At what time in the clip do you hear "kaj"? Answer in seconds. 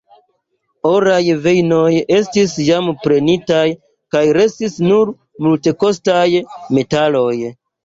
4.17-4.25